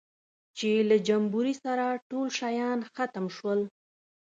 [0.57, 3.59] چې له جمبوري سره ټول شیان ختم شول.